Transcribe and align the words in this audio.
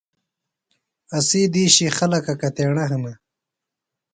اسی 1.17 1.41
دِیشی 1.53 1.87
خلکہ 1.97 2.33
کتیݨہ 2.41 2.85
ہِنہ؟ 2.89 3.13